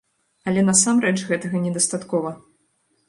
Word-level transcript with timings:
Але 0.51 0.61
насамрэч 0.69 1.15
гэтага 1.33 1.61
недастаткова. 1.67 2.31